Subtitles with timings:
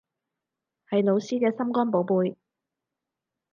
[0.89, 2.35] 係老師嘅心肝寶貝